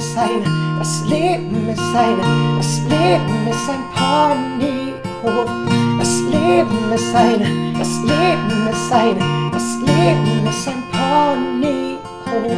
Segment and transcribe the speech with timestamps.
[0.00, 5.50] ist eine, das Leben ist eine, das Leben ist ein Ponyhof.
[5.98, 12.56] Das Leben ist eine, das Leben ist eine, das Leben ist ein Ponyhof.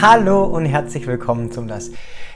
[0.00, 1.90] Hallo und herzlich willkommen zum Das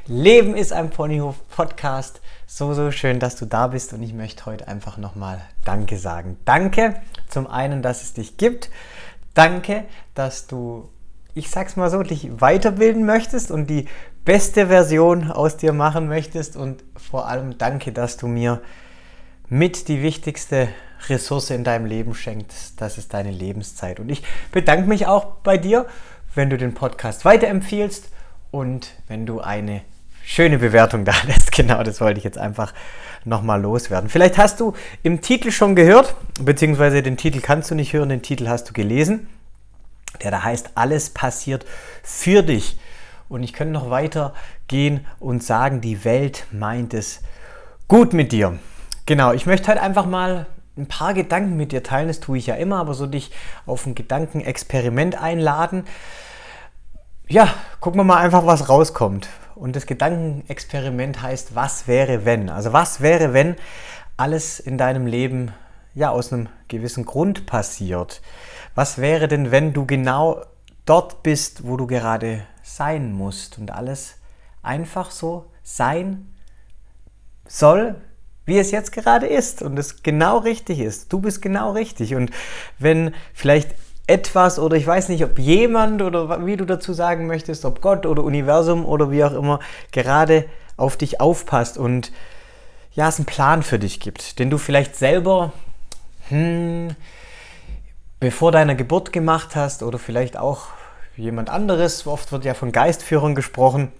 [0.07, 2.20] Leben ist ein Ponyhof Podcast.
[2.48, 6.38] So, so schön, dass du da bist und ich möchte heute einfach nochmal Danke sagen.
[6.45, 8.68] Danke zum einen, dass es dich gibt.
[9.34, 9.84] Danke,
[10.16, 10.88] dass du
[11.38, 13.87] ich sag's mal so, dich weiterbilden möchtest und die
[14.24, 16.56] beste Version aus dir machen möchtest.
[16.56, 18.60] Und vor allem danke, dass du mir
[19.48, 20.69] mit die wichtigste
[21.09, 22.80] Ressource in deinem Leben schenkst.
[22.80, 24.01] Das ist deine Lebenszeit.
[24.01, 25.87] Und ich bedanke mich auch bei dir,
[26.34, 28.10] wenn du den Podcast weiterempfiehlst
[28.51, 29.82] und wenn du eine
[30.24, 31.52] schöne Bewertung da lässt.
[31.52, 32.74] Genau, das wollte ich jetzt einfach
[33.24, 34.10] nochmal loswerden.
[34.10, 38.23] Vielleicht hast du im Titel schon gehört, beziehungsweise den Titel kannst du nicht hören, den
[38.23, 39.29] Titel hast du gelesen
[40.23, 41.64] der da heißt, alles passiert
[42.02, 42.78] für dich.
[43.28, 44.34] Und ich könnte noch weiter
[44.66, 47.20] gehen und sagen, die Welt meint es
[47.87, 48.59] gut mit dir.
[49.06, 52.09] Genau, ich möchte heute einfach mal ein paar Gedanken mit dir teilen.
[52.09, 53.30] Das tue ich ja immer, aber so dich
[53.66, 55.84] auf ein Gedankenexperiment einladen.
[57.26, 59.29] Ja, gucken wir mal einfach, was rauskommt.
[59.54, 62.48] Und das Gedankenexperiment heißt, was wäre wenn?
[62.48, 63.56] Also was wäre, wenn
[64.16, 65.53] alles in deinem Leben
[65.99, 68.22] ja aus einem gewissen Grund passiert?
[68.75, 70.43] Was wäre denn, wenn du genau
[70.87, 74.16] dort bist, wo du gerade sein musst und alles
[74.62, 76.32] einfach so sein
[77.47, 77.97] soll,
[78.44, 81.12] wie es jetzt gerade ist und es genau richtig ist.
[81.12, 82.15] Du bist genau richtig.
[82.15, 82.31] Und
[82.78, 83.75] wenn vielleicht
[84.06, 88.06] etwas oder ich weiß nicht, ob jemand oder wie du dazu sagen möchtest, ob Gott
[88.06, 89.60] oder Universum oder wie auch immer
[89.93, 90.47] gerade
[90.78, 92.12] auf dich aufpasst und
[92.93, 95.53] ja, es einen Plan für dich gibt, den du vielleicht selber
[96.28, 96.94] hm,
[98.21, 100.69] bevor deiner Geburt gemacht hast oder vielleicht auch
[101.16, 103.93] jemand anderes, oft wird ja von Geistführern gesprochen,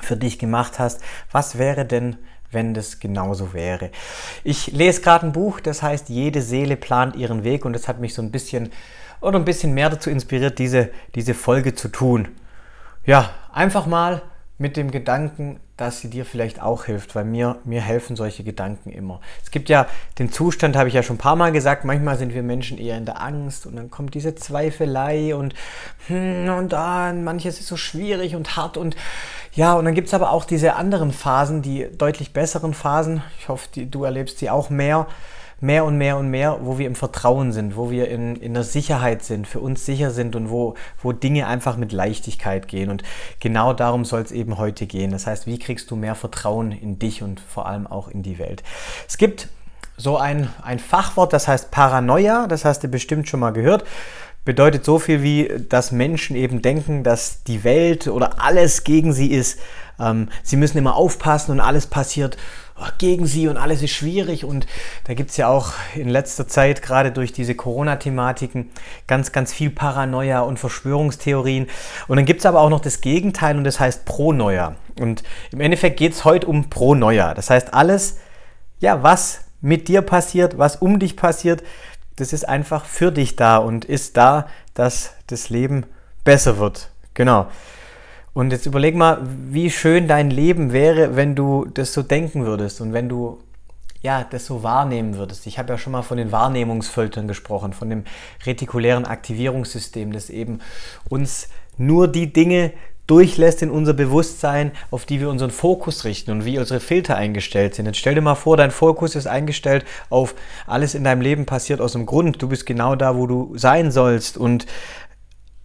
[0.00, 1.00] für dich gemacht hast.
[1.30, 2.16] Was wäre denn,
[2.50, 3.90] wenn das genauso wäre?
[4.42, 8.00] Ich lese gerade ein Buch, das heißt Jede Seele plant ihren Weg und das hat
[8.00, 8.70] mich so ein bisschen
[9.20, 12.28] oder ein bisschen mehr dazu inspiriert, diese, diese Folge zu tun.
[13.06, 14.22] Ja, einfach mal
[14.56, 18.90] mit dem Gedanken, dass sie dir vielleicht auch hilft, weil mir, mir helfen solche Gedanken
[18.90, 19.20] immer.
[19.42, 19.88] Es gibt ja
[20.20, 22.96] den Zustand, habe ich ja schon ein paar Mal gesagt, manchmal sind wir Menschen eher
[22.96, 25.54] in der Angst und dann kommt diese Zweifelei und,
[26.06, 28.94] hm, und da, manches ist so schwierig und hart und
[29.54, 33.22] ja, und dann gibt es aber auch diese anderen Phasen, die deutlich besseren Phasen.
[33.38, 35.06] Ich hoffe, die, du erlebst sie auch mehr
[35.64, 38.64] mehr und mehr und mehr, wo wir im Vertrauen sind, wo wir in, in der
[38.64, 42.90] Sicherheit sind, für uns sicher sind und wo, wo Dinge einfach mit Leichtigkeit gehen.
[42.90, 43.02] Und
[43.40, 45.10] genau darum soll es eben heute gehen.
[45.10, 48.38] Das heißt, wie kriegst du mehr Vertrauen in dich und vor allem auch in die
[48.38, 48.62] Welt?
[49.08, 49.48] Es gibt
[49.96, 53.84] so ein, ein Fachwort, das heißt Paranoia, das hast du bestimmt schon mal gehört
[54.44, 59.28] bedeutet so viel wie, dass Menschen eben denken, dass die Welt oder alles gegen sie
[59.28, 59.58] ist.
[59.98, 62.36] Ähm, sie müssen immer aufpassen und alles passiert
[62.98, 64.44] gegen sie und alles ist schwierig.
[64.44, 64.66] Und
[65.04, 68.70] da gibt es ja auch in letzter Zeit, gerade durch diese Corona-Thematiken,
[69.06, 71.68] ganz, ganz viel Paranoia und Verschwörungstheorien.
[72.08, 74.76] Und dann gibt es aber auch noch das Gegenteil und das heißt Pro-Neuer.
[74.98, 77.34] Und im Endeffekt geht es heute um Pro-Neuer.
[77.34, 78.18] Das heißt, alles,
[78.80, 81.62] ja, was mit dir passiert, was um dich passiert,
[82.16, 85.86] das ist einfach für dich da und ist da, dass das Leben
[86.22, 86.90] besser wird.
[87.14, 87.48] Genau.
[88.34, 92.80] Und jetzt überleg mal, wie schön dein Leben wäre, wenn du das so denken würdest
[92.80, 93.38] und wenn du
[94.02, 95.46] ja, das so wahrnehmen würdest.
[95.46, 98.04] Ich habe ja schon mal von den Wahrnehmungsfiltern gesprochen, von dem
[98.44, 100.58] retikulären Aktivierungssystem, das eben
[101.08, 102.72] uns nur die Dinge
[103.06, 107.74] durchlässt in unser Bewusstsein, auf die wir unseren Fokus richten und wie unsere Filter eingestellt
[107.74, 107.86] sind.
[107.86, 110.34] Jetzt stell dir mal vor, dein Fokus ist eingestellt auf
[110.66, 112.42] alles in deinem Leben passiert aus dem Grund.
[112.42, 114.66] Du bist genau da, wo du sein sollst und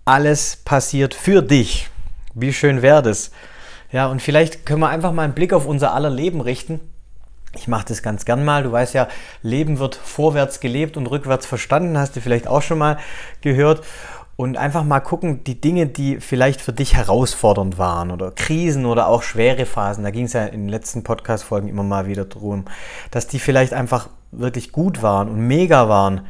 [0.06, 1.90] alles passiert für dich.
[2.42, 3.32] Wie schön wäre das?
[3.92, 6.80] Ja, und vielleicht können wir einfach mal einen Blick auf unser aller Leben richten.
[7.56, 8.64] Ich mache das ganz gern mal.
[8.64, 9.08] Du weißt ja,
[9.42, 11.98] Leben wird vorwärts gelebt und rückwärts verstanden.
[11.98, 12.98] Hast du vielleicht auch schon mal
[13.42, 13.84] gehört.
[14.36, 19.08] Und einfach mal gucken, die Dinge, die vielleicht für dich herausfordernd waren oder Krisen oder
[19.08, 22.64] auch schwere Phasen, da ging es ja in den letzten Podcast-Folgen immer mal wieder drum,
[23.12, 26.22] dass die vielleicht einfach wirklich gut waren und mega waren.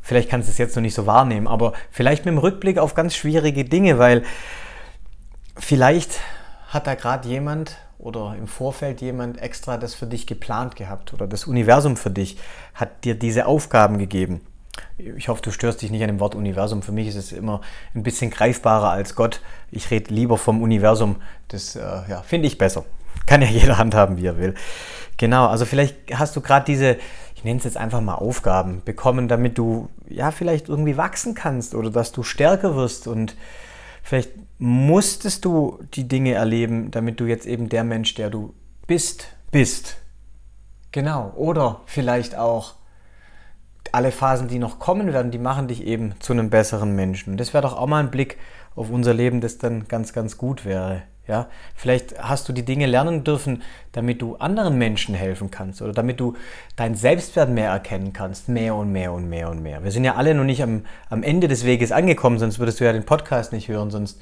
[0.00, 2.94] Vielleicht kannst du es jetzt noch nicht so wahrnehmen, aber vielleicht mit dem Rückblick auf
[2.94, 4.22] ganz schwierige Dinge, weil
[5.58, 6.20] Vielleicht
[6.68, 11.26] hat da gerade jemand oder im Vorfeld jemand extra das für dich geplant gehabt oder
[11.26, 12.36] das Universum für dich
[12.74, 14.42] hat dir diese Aufgaben gegeben.
[14.98, 16.82] Ich hoffe, du störst dich nicht an dem Wort Universum.
[16.82, 17.62] Für mich ist es immer
[17.94, 19.40] ein bisschen greifbarer als Gott.
[19.70, 21.16] Ich rede lieber vom Universum.
[21.48, 22.84] Das äh, ja, finde ich besser.
[23.24, 24.54] Kann ja jeder handhaben, wie er will.
[25.16, 26.98] Genau, also vielleicht hast du gerade diese,
[27.34, 31.74] ich nenne es jetzt einfach mal Aufgaben bekommen, damit du ja vielleicht irgendwie wachsen kannst
[31.74, 33.34] oder dass du stärker wirst und
[34.06, 34.30] Vielleicht
[34.60, 38.54] musstest du die Dinge erleben, damit du jetzt eben der Mensch, der du
[38.86, 39.96] bist, bist.
[40.92, 41.32] Genau.
[41.34, 42.74] Oder vielleicht auch
[43.90, 47.32] alle Phasen, die noch kommen werden, die machen dich eben zu einem besseren Menschen.
[47.32, 48.38] Und das wäre doch auch mal ein Blick
[48.76, 51.02] auf unser Leben, das dann ganz, ganz gut wäre.
[51.28, 53.62] Ja, vielleicht hast du die Dinge lernen dürfen,
[53.92, 56.36] damit du anderen Menschen helfen kannst oder damit du
[56.76, 58.48] deinen Selbstwert mehr erkennen kannst.
[58.48, 59.82] Mehr und mehr und mehr und mehr.
[59.82, 62.84] Wir sind ja alle noch nicht am, am Ende des Weges angekommen, sonst würdest du
[62.84, 64.20] ja den Podcast nicht hören, sonst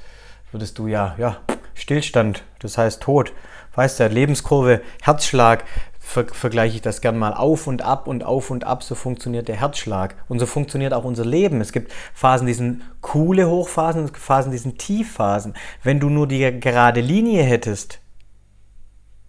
[0.51, 1.37] würdest du ja, ja,
[1.75, 3.33] Stillstand, das heißt Tod.
[3.75, 5.65] Weißt du, Lebenskurve, Herzschlag,
[6.05, 9.47] ver vergleiche ich das gern mal auf und ab und auf und ab, so funktioniert
[9.47, 10.15] der Herzschlag.
[10.29, 11.59] Und so funktioniert auch unser Leben.
[11.61, 15.55] Es gibt Phasen, die sind coole Hochphasen, gibt Phasen, die sind Tiefphasen.
[15.83, 17.99] Wenn du nur die gerade Linie hättest,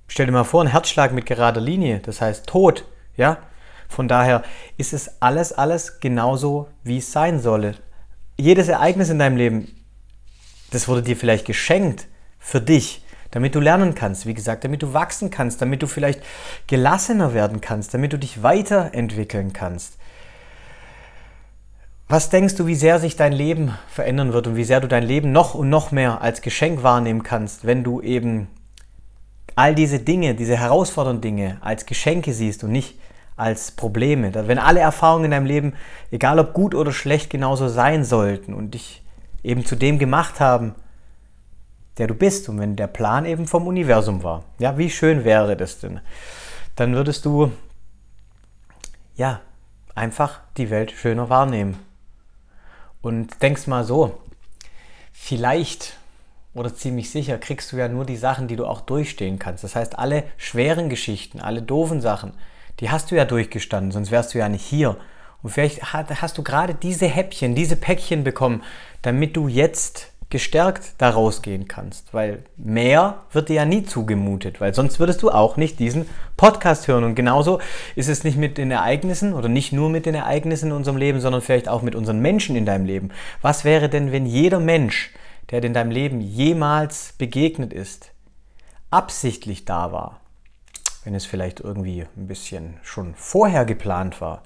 [0.07, 2.85] stell dir mal vor, ein Herzschlag mit gerader Linie, das heißt tot,
[3.17, 3.39] ja?
[3.89, 4.43] Von daher
[4.77, 7.77] ist es alles, alles genauso, wie es sein solle.
[8.37, 9.69] Jedes Ereignis in deinem Leben,
[10.73, 12.09] das wurde dir vielleicht geschenkt
[12.39, 13.06] für dich
[13.37, 16.23] damit du lernen kannst, wie gesagt, damit du wachsen kannst, damit du vielleicht
[16.69, 19.99] gelassener werden kannst, damit du dich weiterentwickeln kannst.
[22.09, 25.03] Was denkst du, wie sehr sich dein Leben verändern wird und wie sehr du dein
[25.03, 28.49] Leben noch und noch mehr als Geschenk wahrnehmen kannst, wenn du eben
[29.55, 32.99] all diese Dinge, diese herausfordernden Dinge als Geschenke siehst und nicht
[33.37, 34.33] als Probleme.
[34.49, 35.75] Wenn alle Erfahrungen in deinem Leben,
[36.11, 39.03] egal ob gut oder schlecht, genauso sein sollten und dich
[39.43, 40.75] eben zu dem gemacht haben,
[41.99, 44.45] der du bist und wenn der Plan eben vom Universum war.
[44.59, 46.01] Ja, wie schön wäre das denn?
[46.75, 47.53] Dann würdest du
[49.15, 49.41] ja
[49.95, 51.79] einfach die Welt schöner wahrnehmen.
[53.01, 54.19] Und denkst mal so,
[55.13, 55.97] vielleicht
[56.55, 59.63] oder ziemlich sicher kriegst du ja nur die Sachen, die du auch durchstehen kannst.
[59.63, 62.33] Das heißt, alle schweren Geschichten, alle doofen Sachen,
[62.81, 64.97] die hast du ja durchgestanden, sonst wärst du ja nicht hier.
[65.43, 68.63] Und vielleicht hast du gerade diese Häppchen, diese Päckchen bekommen,
[69.03, 74.75] damit du jetzt gestärkt da rausgehen kannst, weil mehr wird dir ja nie zugemutet, weil
[74.75, 76.07] sonst würdest du auch nicht diesen
[76.37, 77.05] Podcast hören.
[77.05, 77.59] Und genauso
[77.95, 81.23] ist es nicht mit den Ereignissen oder nicht nur mit den Ereignissen in unserem Leben,
[81.23, 83.13] sondern vielleicht auch mit unseren Menschen in deinem Leben.
[83.41, 85.11] Was wäre denn, wenn jeder Mensch,
[85.51, 88.11] der in deinem Leben jemals begegnet ist,
[88.91, 90.21] absichtlich da war?
[91.03, 94.43] Wenn es vielleicht irgendwie ein bisschen schon vorher geplant war,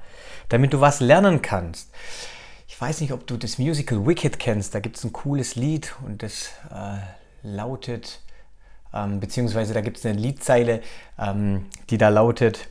[0.51, 1.91] damit du was lernen kannst
[2.81, 4.75] ich weiß nicht, ob du das Musical Wicked kennst.
[4.75, 6.97] Da gibt es ein cooles Lied und das äh,
[7.47, 8.23] lautet,
[8.95, 10.81] ähm, beziehungsweise da gibt es eine Liedzeile,
[11.19, 12.69] ähm, die da lautet,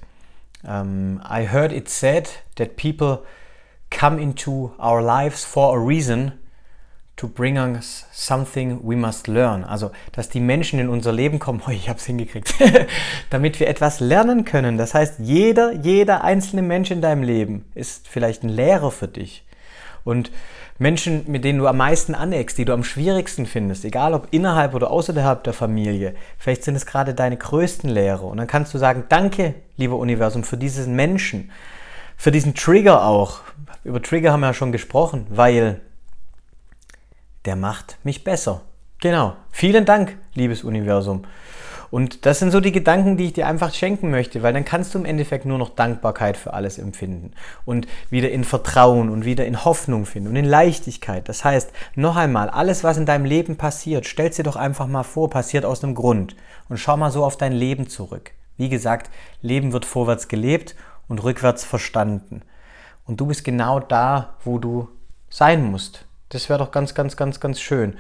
[0.68, 3.20] ähm, I heard it said that people
[3.92, 6.32] come into our lives for a reason
[7.16, 9.64] to bring us something we must learn.
[9.64, 12.56] Also, dass die Menschen in unser Leben kommen, oh, ich habe es hingekriegt,
[13.30, 14.76] damit wir etwas lernen können.
[14.80, 19.46] Das heißt, jeder, jeder einzelne Mensch in deinem Leben ist vielleicht ein Lehrer für dich.
[20.04, 20.32] Und
[20.78, 24.74] Menschen, mit denen du am meisten aneckst, die du am schwierigsten findest, egal ob innerhalb
[24.74, 28.24] oder außerhalb der Familie, vielleicht sind es gerade deine größten Lehrer.
[28.24, 31.52] Und dann kannst du sagen, danke, lieber Universum, für diesen Menschen,
[32.16, 33.42] für diesen Trigger auch.
[33.84, 35.82] Über Trigger haben wir ja schon gesprochen, weil
[37.46, 38.62] der macht mich besser.
[39.02, 39.36] Genau.
[39.52, 41.24] Vielen Dank, liebes Universum.
[41.92, 44.94] Und das sind so die Gedanken, die ich dir einfach schenken möchte, weil dann kannst
[44.94, 47.32] du im Endeffekt nur noch Dankbarkeit für alles empfinden
[47.66, 51.28] und wieder in Vertrauen und wieder in Hoffnung finden und in Leichtigkeit.
[51.28, 55.04] Das heißt, noch einmal, alles, was in deinem Leben passiert, stell dir doch einfach mal
[55.04, 56.36] vor, passiert aus einem Grund
[56.70, 58.32] und schau mal so auf dein Leben zurück.
[58.58, 59.10] Wie gesagt,
[59.42, 60.76] Leben wird vorwärts gelebt
[61.08, 62.42] und rückwärts verstanden.
[63.06, 64.90] Und du bist genau da, wo du
[65.30, 66.06] sein musst.
[66.30, 67.96] Das wäre doch ganz, ganz, ganz, ganz schön.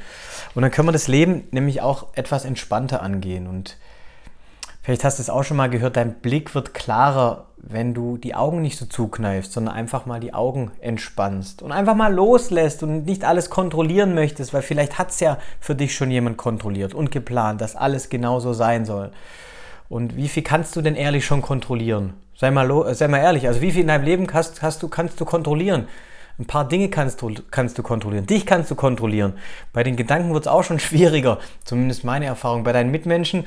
[0.53, 3.48] Und dann können wir das Leben nämlich auch etwas entspannter angehen.
[3.48, 3.77] Und
[4.83, 8.36] vielleicht hast du es auch schon mal gehört, dein Blick wird klarer, wenn du die
[8.36, 13.05] Augen nicht so zukneifst, sondern einfach mal die Augen entspannst und einfach mal loslässt und
[13.05, 17.12] nicht alles kontrollieren möchtest, weil vielleicht hat es ja für dich schon jemand kontrolliert und
[17.12, 19.12] geplant, dass alles genauso sein soll.
[19.89, 22.13] Und wie viel kannst du denn ehrlich schon kontrollieren?
[22.36, 25.19] Sei mal, sei mal ehrlich, also wie viel in deinem Leben hast, hast du, kannst
[25.19, 25.88] du kontrollieren?
[26.39, 28.25] Ein paar Dinge kannst du, kannst du kontrollieren.
[28.25, 29.34] Dich kannst du kontrollieren.
[29.74, 31.38] Bei den Gedanken wird es auch schon schwieriger.
[31.65, 32.63] Zumindest meine Erfahrung.
[32.63, 33.46] Bei deinen Mitmenschen,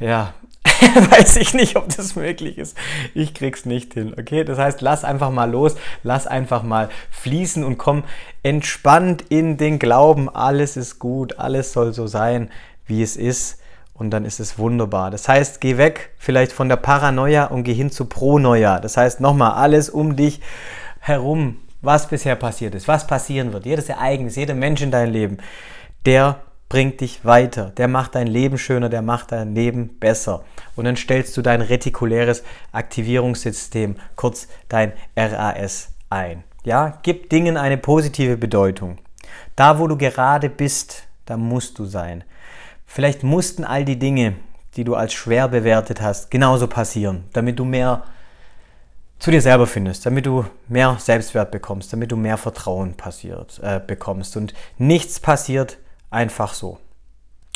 [0.00, 0.34] ja,
[1.10, 2.76] weiß ich nicht, ob das möglich ist.
[3.14, 4.14] Ich krieg's nicht hin.
[4.18, 8.02] Okay, das heißt, lass einfach mal los, lass einfach mal fließen und komm
[8.42, 10.28] entspannt in den Glauben.
[10.28, 12.50] Alles ist gut, alles soll so sein,
[12.86, 13.60] wie es ist.
[13.94, 15.12] Und dann ist es wunderbar.
[15.12, 18.80] Das heißt, geh weg vielleicht von der Paranoia und geh hin zu Pronoia.
[18.80, 20.40] Das heißt, nochmal, alles um dich
[20.98, 25.38] herum was bisher passiert ist, was passieren wird, jedes Ereignis, jeder Mensch in deinem Leben,
[26.06, 30.42] der bringt dich weiter, der macht dein Leben schöner, der macht dein Leben besser.
[30.74, 36.44] Und dann stellst du dein retikuläres Aktivierungssystem, kurz dein RAS, ein.
[36.64, 38.96] Ja, gib Dingen eine positive Bedeutung.
[39.54, 42.24] Da, wo du gerade bist, da musst du sein.
[42.86, 44.36] Vielleicht mussten all die Dinge,
[44.76, 48.04] die du als schwer bewertet hast, genauso passieren, damit du mehr
[49.22, 53.78] zu dir selber findest, damit du mehr Selbstwert bekommst, damit du mehr Vertrauen passiert, äh,
[53.78, 54.36] bekommst.
[54.36, 55.78] Und nichts passiert
[56.10, 56.78] einfach so.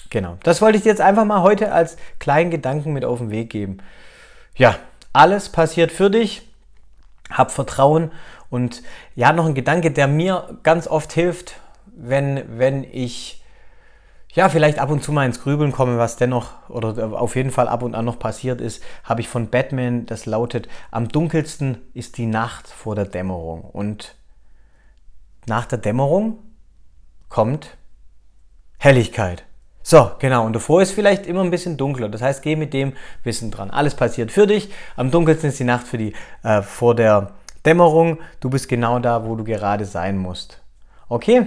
[0.09, 3.33] Genau, das wollte ich dir jetzt einfach mal heute als kleinen Gedanken mit auf den
[3.33, 3.79] Weg geben.
[4.55, 4.77] Ja,
[5.13, 6.49] alles passiert für dich.
[7.31, 8.13] Hab Vertrauen
[8.49, 8.85] und
[9.17, 11.57] ja, noch ein Gedanke, der mir ganz oft hilft,
[11.87, 13.43] wenn, wenn ich
[14.37, 17.69] ja, vielleicht ab und zu mal ins Grübeln komme, was dennoch oder auf jeden Fall
[17.69, 22.19] ab und an noch passiert ist, habe ich von Batman, das lautet, am dunkelsten ist
[22.19, 23.63] die Nacht vor der Dämmerung.
[23.63, 24.15] Und
[25.47, 26.39] nach der Dämmerung
[27.31, 27.79] kommt
[28.77, 29.45] Helligkeit.
[29.83, 30.45] So, genau.
[30.45, 32.11] Und davor ist vielleicht immer ein bisschen dunkler.
[32.11, 33.71] Das heißt, geh mit dem Wissen dran.
[33.71, 34.69] Alles passiert für dich.
[34.97, 36.13] Am dunkelsten ist die Nacht für die,
[36.43, 37.31] äh, vor der
[37.65, 38.19] Dämmerung.
[38.41, 40.61] Du bist genau da, wo du gerade sein musst.
[41.09, 41.47] Okay?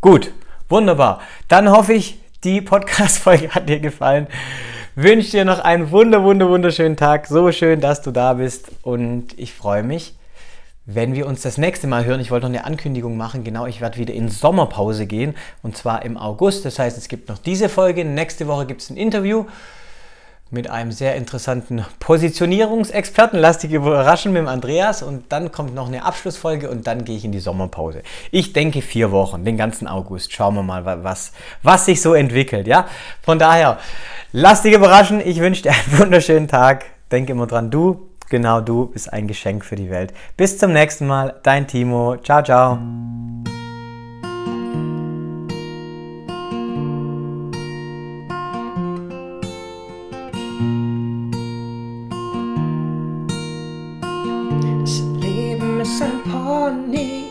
[0.00, 0.32] Gut.
[0.68, 1.20] Wunderbar.
[1.48, 4.26] Dann hoffe ich, die Podcast-Folge hat dir gefallen.
[4.94, 7.26] Wünsche dir noch einen wunder, wunder, wunderschönen Tag.
[7.26, 8.70] So schön, dass du da bist.
[8.82, 10.14] Und ich freue mich,
[10.86, 12.20] wenn wir uns das nächste Mal hören.
[12.20, 13.42] Ich wollte noch eine Ankündigung machen.
[13.42, 15.34] Genau, ich werde wieder in Sommerpause gehen.
[15.62, 16.64] Und zwar im August.
[16.64, 18.04] Das heißt, es gibt noch diese Folge.
[18.04, 19.46] Nächste Woche gibt es ein Interview
[20.54, 23.38] mit einem sehr interessanten Positionierungsexperten.
[23.38, 27.16] Lass dich überraschen mit dem Andreas und dann kommt noch eine Abschlussfolge und dann gehe
[27.16, 28.02] ich in die Sommerpause.
[28.30, 30.32] Ich denke vier Wochen, den ganzen August.
[30.32, 31.32] Schauen wir mal, was,
[31.62, 32.66] was sich so entwickelt.
[32.66, 32.86] Ja?
[33.22, 33.78] Von daher,
[34.32, 35.20] lass dich überraschen.
[35.20, 36.86] Ich wünsche dir einen wunderschönen Tag.
[37.10, 40.14] Denke immer dran, du, genau du, bist ein Geschenk für die Welt.
[40.36, 41.34] Bis zum nächsten Mal.
[41.42, 42.16] Dein Timo.
[42.22, 42.78] Ciao, ciao.
[55.98, 57.30] Symphonyhof.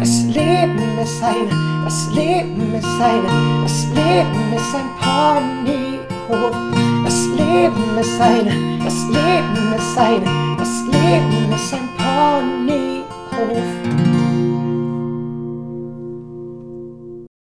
[0.00, 6.56] Das Leben ist eine, das Leben ist eine, das Leben ist ein Ponyhof.
[7.04, 8.52] Das Leben ist eine,
[8.82, 11.41] das Leben ist eine, das Leben